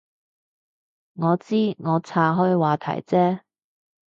[1.13, 3.41] 我知，我岔开话题啫